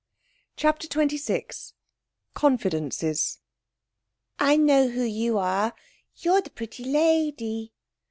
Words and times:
CHAPTER 0.55 0.87
XXVI 0.87 1.73
Confidences 2.33 3.37
'I 4.39 4.57
know 4.57 4.87
who 4.87 5.03
you 5.03 5.37
are. 5.37 5.75
You're 6.15 6.41
the 6.41 6.49
pretty 6.49 6.85
lady. 6.85 7.71